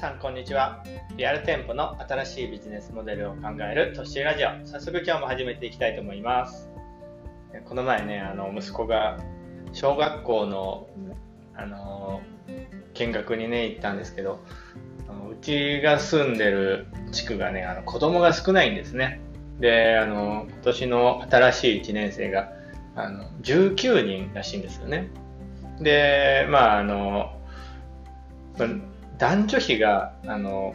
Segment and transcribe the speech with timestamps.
[0.00, 0.82] さんこんにちは。
[1.18, 4.48] リアル店舗の新しいビジネスモデルを考えるトッシーラジオ。
[4.66, 6.70] 早速今日も始めていきたいと思います。
[7.66, 9.18] この前ねあの息子が
[9.74, 10.88] 小学校の
[11.54, 12.22] あの
[12.94, 14.40] 見学にね行ったんですけど
[15.30, 19.20] うちが住んでる地区がねあの子供が少ないんですね。
[19.58, 22.50] であの今年の新しい1年生が
[22.96, 25.10] あの19人らしいんですよね。
[25.78, 27.38] でまああの
[29.20, 30.74] 男女比が、あの、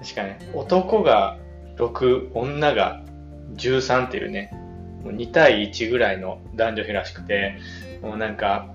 [0.00, 1.38] 確かね、男が
[1.76, 3.02] 6、女が
[3.54, 4.50] 13っていうね、
[5.04, 7.58] もう2対1ぐらいの男女比らしくて、
[8.00, 8.70] もうなんか、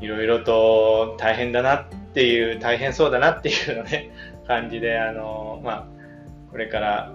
[0.00, 4.10] いろいろと大変だなっていう、大変そうだなっていうのね、
[4.46, 5.86] 感じで、あの、まあ、
[6.50, 7.12] これから、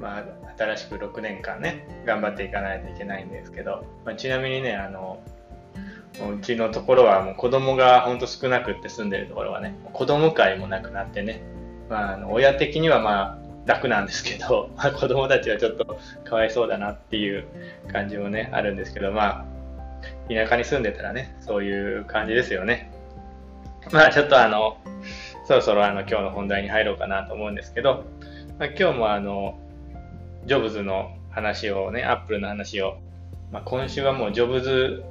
[0.00, 0.24] まあ、
[0.58, 5.20] 新しく6年間ね、頑張っていかないといけないんですけど、まあ、ちなみにね、あの、
[6.34, 11.42] うちのところはもう子供がほんと少なくって住んでるところはね、子供会もなくなってね、
[11.88, 17.44] まあ、あの親的にはまあ楽なんですけど、 まあ、子供たちはちょっとかわいそうだなっていう
[17.92, 22.90] 感じもね、あるんですけど、まあ、田舎に住んでたらね、そういう感じですよね。
[23.92, 24.78] まあちょっとあの、
[25.46, 28.04] そろそろあの今日の本題に入ろうかなと思うんですけど、
[28.58, 29.58] まあ、今日もあの、
[30.46, 32.98] ジョブズの話をね、アップルの話を、
[33.52, 35.04] まあ、今週はもうジョブズ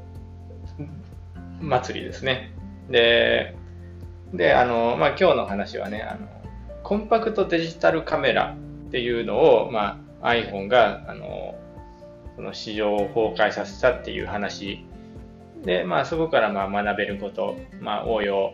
[1.61, 2.51] 祭りですね。
[2.89, 3.55] で、
[4.33, 6.27] で、あの、まあ、今日の話はね、あの、
[6.83, 8.55] コンパクトデジタルカメラ
[8.87, 11.55] っていうのを、まあ、iPhone が、あの、
[12.35, 14.85] その市場を崩壊させたっていう話
[15.63, 18.53] で、まあ、そこからまあ学べること、まあ、応用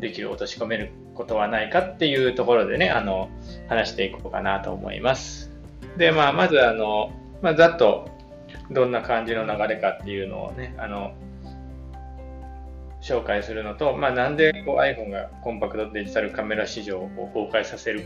[0.00, 3.28] できる、落とし込めることはないかっていうところでね、あの、
[3.68, 5.50] 話していこうかなと思います。
[5.96, 8.08] で、まあ、まず、あの、まあ、ざっと
[8.70, 11.12] どんな感じの流れかっていうのをね、あの、
[13.08, 18.04] 紹介するのと、まあ、なんでこう iPhone がコンパクトデジタルカメラ市場を崩壊させる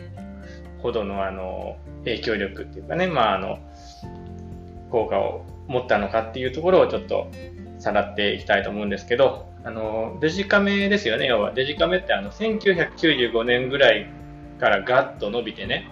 [0.81, 3.59] ほどのあの影響力っていうかね、まあ、あの
[4.91, 7.29] 効果を持ったのかっていうところをちょっと
[7.79, 14.09] さらっていきたいと思うんですけど、あのデジカメですよね、要はデジカメってあの1995年ぐらい
[14.61, 15.89] からガッと伸びてね、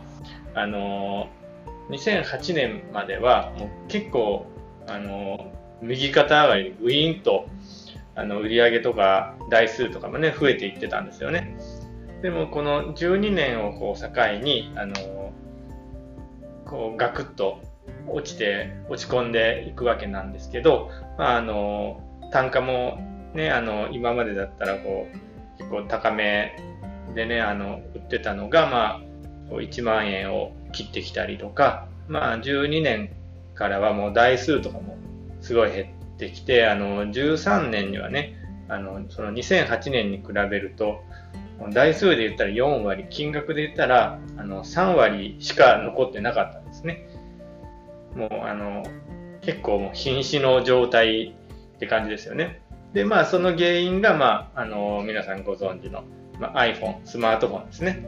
[0.55, 1.29] あの
[1.91, 4.47] 2008年まではもう結構
[4.87, 7.47] あの右肩上がりでグイーンと
[8.21, 11.57] あの売上とか台数とかもね、増えていってたんですよね。
[12.23, 14.09] でもこの12年をこう境
[14.43, 14.95] に、あの
[16.67, 17.63] こうガクッと
[18.07, 22.01] 落ちて、落ち込んでいくわけなんですけど、まあ、あの
[22.31, 22.99] 単価も
[23.35, 26.57] ね、あの今までだったらこう結構高め
[27.15, 29.01] でね、あの売ってたのが、ま
[29.51, 33.13] あ、1万円を切ってきたりとか、まあ、12年
[33.55, 34.97] からはもう台数とかも
[35.41, 38.37] すごい減って、ってきて、あの、13年にはね、
[38.69, 41.01] あの、その2008年に比べると、
[41.73, 47.09] 台数で言ったら4割、金額で言ったら、あの、3割しか残ってなかったんですね。
[48.15, 48.83] もう、あの、
[49.41, 51.35] 結構もう瀕死の状態
[51.77, 52.63] って感じですよね。
[52.93, 56.05] で、まあ、その原因が、まあ、あの、皆さんご存知の、
[56.39, 58.07] まあ、iPhone、スマートフォンですね。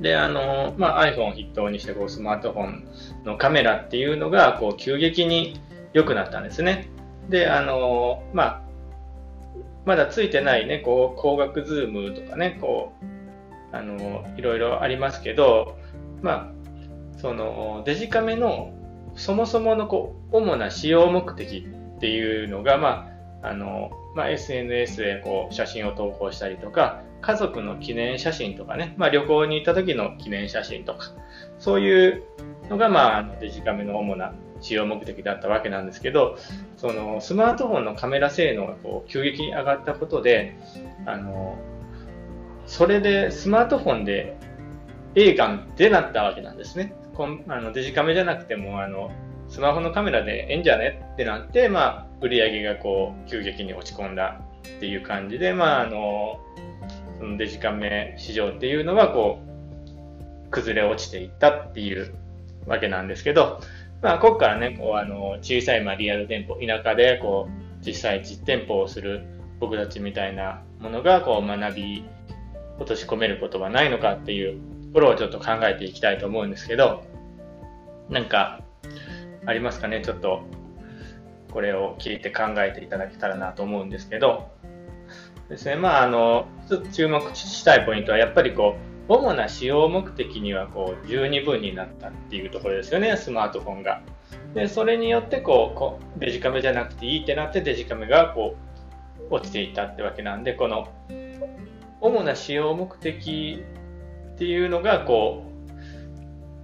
[0.00, 2.88] で、あの、まあ、iPhone を筆頭にして、こう、スマートフォン
[3.24, 5.60] のカメラっていうのが、こう、急激に
[5.92, 6.88] 良くなったんですね。
[7.28, 8.62] で、あのまあ、
[9.84, 15.78] まだついてないね、こう、光学ズームとかね、こう、あのいろいろありますけど、
[16.22, 18.72] まあ、その、デジカメの
[19.14, 21.66] そもそものこう、主な使用目的
[21.96, 23.08] っていうのが、ま
[23.42, 31.12] あ、あの、まあ、SNS でこう、写真を投稿したりとか、家族の記念写真とかね、まあ、旅行に行った時の記念写真とか、
[31.58, 32.22] そういう
[32.68, 34.34] のが、まあ、デジカメの主な
[34.66, 36.36] 使用目的だったわけなんですけど、
[36.76, 40.56] そのスマートフォンのカメラ性能がこう急激に上がったことで、
[41.06, 41.56] あの、
[42.66, 44.36] それでスマートフォンで
[45.14, 46.92] 映画ってなったわけなんですね。
[47.14, 49.12] こんあのデジカメじゃなくても、あの、
[49.48, 54.40] スマホのカメラでええんじゃねってなって、まあ、売り上げがこう、急激に落ち込んだ
[54.76, 56.40] っていう感じで、まあ、あの、
[57.18, 59.38] そのデジカメ市場っていうのは、こ
[60.46, 62.14] う、崩れ落ちていったっていう
[62.66, 63.60] わけなんですけど、
[64.02, 69.26] まあ、ここからね、こう、あの、小さい、まあ、リアル店舗、田舎で、こう、実際実店舗をする
[69.60, 72.04] 僕たちみたいなものが、こう、学び、
[72.78, 77.04] 落とし込めることはないのかっていうところをちょっと考えていきたいと思うんですけど、
[78.10, 78.60] なんか、
[79.46, 80.42] ありますかね、ちょっと、
[81.52, 84.50] これを聞いて考えていただけたらなと思うんですけど、
[85.48, 94.02] ですね、まあ、あの、ちょっと注目したいポイントは、やっぱりこう、主な使用目的にはこう十二分になったっていうところですよね、スマートフォンが。
[94.54, 98.56] で、それによってこうこデジカメじゃなくていいってなってデジカメがこ
[99.30, 100.88] う落ちていったってわけなんで、この
[102.00, 103.64] 主な使用目的
[104.34, 105.44] っていうのが、こ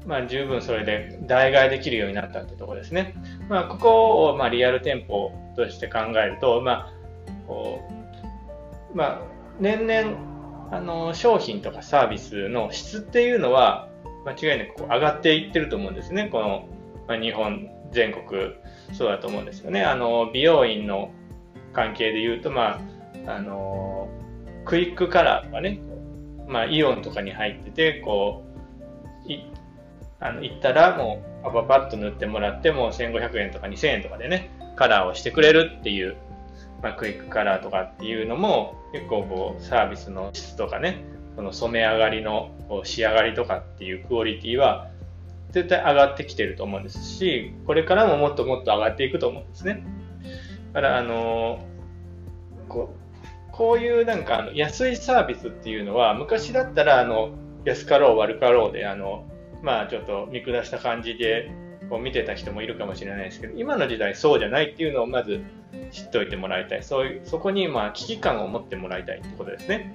[0.05, 3.15] う、まあ、十分それで代替できるようになったってところですね。
[3.49, 6.93] まあ、ここを、まあ、リアル店舗として考えると、まあ、
[7.47, 7.81] こ
[8.93, 9.21] う、まあ、
[9.61, 10.32] 年々、
[10.73, 13.91] あの、商品とかサービスの質っていうのは、
[14.25, 16.29] 間違いなくこう上がっていってると思うんですね。
[16.33, 16.67] この、
[17.07, 18.55] まあ、日本全国
[18.95, 19.85] そうだと思うんですよね。
[19.85, 21.11] あの、美容院の
[21.75, 22.81] 関係で言うと、ま
[23.27, 24.09] あ、あの、
[24.65, 25.79] クイックカラーとかね、
[26.49, 28.43] まあ、イオンとかに入ってて、こ
[29.27, 29.45] う、い、
[30.21, 36.17] あの、行ったらもう、パパパッと塗ってもらって、も1500円とか2000円とかでね、カラーをしてくれるっていう、
[36.83, 41.05] ま、クイックカラーとかっていうのも、結構こう、サービスの質とかね、
[41.37, 42.51] この染め上がりの
[42.85, 44.89] 仕上がりとかっていうクオリティは、
[45.53, 49.85] 絶対上がってきてると思うんですし、これからももっともっと上がっていくと思うんですね。
[50.73, 51.65] だから、あの
[52.69, 57.31] こう、こういうなんかあの安いサービスっていうのは、昔だったらあの
[57.65, 59.25] 安かろう悪かろうで、あの、
[59.63, 61.51] まあちょっと見下した感じで
[61.93, 65.43] こう見てた人もいるかもしれないですけど、今の時代そうじゃないっていうのをまず
[65.91, 66.83] 知っておいてもらいたい。
[66.83, 69.95] そういう、そこにまあ危機感を持ってもらいたいってことですね。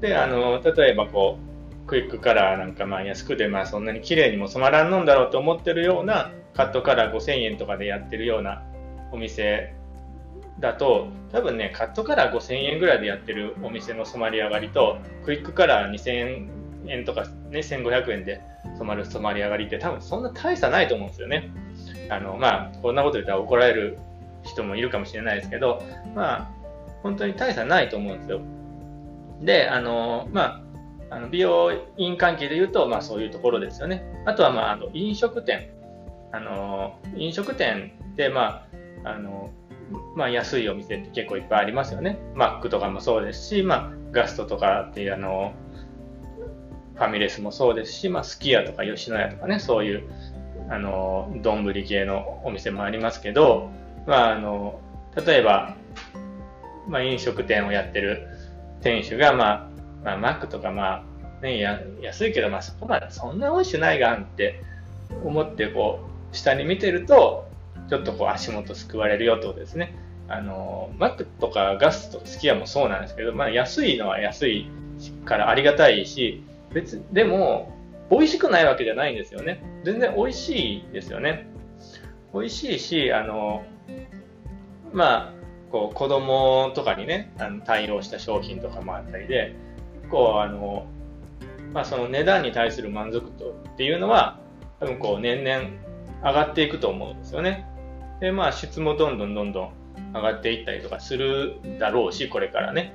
[0.00, 1.36] で、あの、例えばこ
[1.84, 8.62] う、クイックカラーなんかまあ安くでまあそんなに綺麗にも染まらんのんだろうと思ってるようなカットカラー5000円とかでやってるような
[9.12, 9.74] お店
[10.58, 14.96] だと多分ねカットカラー5000円ぐらいでやってるお店の染まり上がりと
[15.26, 18.40] クイックカラー2000円円とかね1500円で
[18.78, 21.50] 染まる染まり上がりって多分そんな大差ないと思うんですよね。
[22.10, 23.98] あのまあこんなこと言ったら怒られる
[24.42, 25.82] 人もいるかもしれないですけど
[26.14, 26.50] まあ
[27.02, 28.40] 本当に大差ないと思うんですよ。
[29.42, 30.64] であのまあ
[31.10, 34.04] あの美容院関係で言うと、まあ、そういうところですよね。
[34.26, 35.70] あとは、まあ、あの飲食店。
[36.32, 38.66] あの飲食店で、ま
[39.04, 39.50] ああの
[40.16, 42.18] まあ、安いお店って結構いっぱいありますよね。
[42.34, 45.52] マックとかもそうですし、まあ、ガストとかっていうあの
[46.94, 50.04] ファミレスもそうですし、まあ、すき家とか吉野家とかね、そういう
[50.70, 53.70] あの丼系のお店もありますけど、
[54.06, 54.80] まあ、あの
[55.16, 55.76] 例えば、
[56.88, 58.28] まあ、飲食店をやってる
[58.82, 59.68] 店主が、まあ
[60.04, 61.04] まあ、マックとかま
[61.40, 64.62] あ、ね、や安いけど、まあ、そこまでそんな美味しくないがんって
[65.24, 66.00] 思ってこ
[66.32, 67.48] う下に見てると
[67.88, 69.94] ちょっとこう足元すくわれるよってことですね。
[70.26, 74.70] あのマックとかガスとかすき家もそうなんですけど、まあ、安いのは安い
[75.26, 76.42] からありがたいし
[76.74, 77.72] 別でも
[78.10, 79.62] 美味しくないわけじゃないんですよね。
[79.84, 81.46] 全然美味しいですよね。
[82.34, 83.64] 美味しいし、あの、
[84.92, 85.32] まあ、
[85.70, 89.56] こう子供とかにね、あの対応した商品とかもあったりで、
[90.14, 90.86] 構あの、
[91.72, 94.38] まあ、その値段に対する満足度っていうのは
[94.78, 95.70] 多分こう年々
[96.22, 97.66] 上がっていくと思うんですよね。
[98.20, 99.72] でまあ質もどんどんどんどん
[100.14, 102.94] 上がっていったりとかするだろうしこれからね。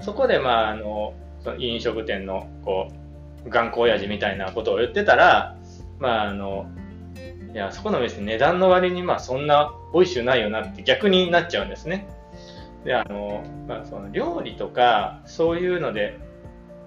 [0.00, 1.12] そこでまああの
[1.42, 2.88] その飲食店のこ
[3.44, 5.56] う頑固親父みたいなことを言ってたら
[5.98, 6.66] まああの
[7.52, 12.06] いやそこの店値段の割にまあそんな美味しくないよなって逆になっちゃうんですね。
[12.84, 16.18] で、あの、まあ、その料理とか、そういうので、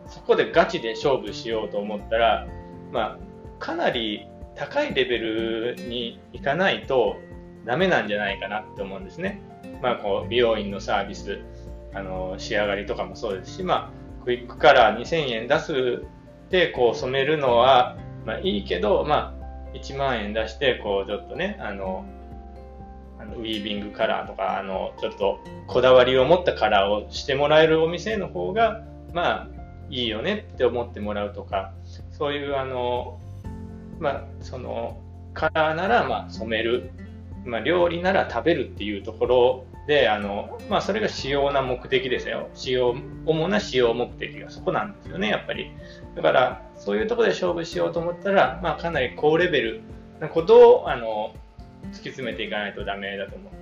[0.07, 2.47] そこでガチで勝負しようと思ったら、
[2.91, 3.19] まあ、
[3.59, 7.17] かなり高いレベルに行かないと
[7.65, 9.41] ダメなんじゃないかなって思うんですね。
[9.81, 11.39] まあ、こう、美容院のサービス、
[11.93, 13.91] あの、仕上がりとかもそうですし、ま
[14.25, 16.03] クイックカラー2000円出す
[16.49, 22.05] で、こう、染めるのは、まあ、いいけど、まあ、1万円出して、こう、ちょっとね、あの、
[23.19, 29.47] あのウィービングカラーとか、あの、ちょっとこだわりを持ったカラーをしてもらえるお店の方が、まあ、
[29.89, 31.73] いいよねって思ってもらうとか、
[32.11, 33.19] そういう、あの、
[33.99, 35.01] まあ、その、
[35.33, 36.91] カラーなら、まあ、染める、
[37.45, 42.49] まあ、料理なら食べるっていうところで、あの、まあ、それが主要な目的ですよ。
[42.53, 45.71] 使用、主な使用目的がそこなんですよね、やっぱり。
[46.15, 49.81] だから、そういうところで勝負しようと思ったら、まあ、かなり高レベル
[50.19, 51.33] なことを、あの、
[51.89, 53.53] 突き詰めていかないとダメだと思う。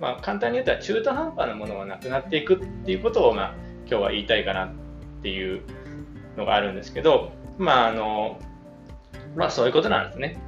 [0.00, 3.54] まあ、簡単に言ったら中途半端なものはなくなっていくっていうことを、まあ、
[3.86, 4.70] 今日は言いたいかなっ
[5.22, 5.62] ていう
[6.36, 8.38] のがあるんですけど、まあ、あの、
[9.36, 10.38] まあ、そういうことなんですね。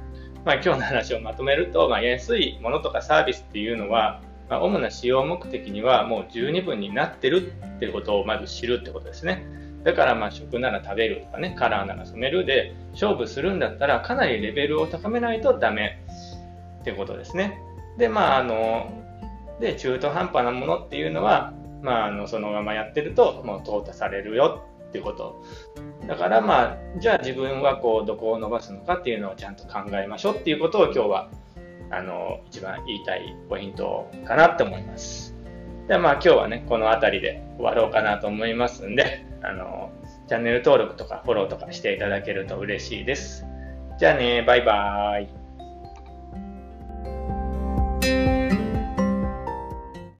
[0.43, 9.45] まあ、今日の話をまとめると、まあ、安いものとかサービスっていうのは、まあ、主な使用目的にはもう十二分になってるってことをまず知るってことですね。
[9.83, 15.99] だからまあ食なら食べるとかね、カラーなら染めるで勝負するんだったらかなりレベルを高めないとダメ
[16.81, 17.59] ってことですね。
[17.97, 18.91] で、まあ、あの、
[19.59, 25.43] で、中途半端なものっていうのは、まあ、あの、そのままやってると、もう淘汰されるよっていうこと。
[26.11, 31.29] だからまあ、じゃあ自分はこう、どこを伸ばすのかっていうのをちゃんと考えましょうっていうことを今日は、
[31.89, 35.33] あの、一番言いたいポイントかなって思います。
[35.87, 39.89] でまあ今日はね、この辺りで終わろうかなと思いますんで、 あの、
[40.27, 43.47] チャンネル登録とかフォローとかしていただけると嬉しいです。
[43.97, 45.40] じゃあね、バイバーイ。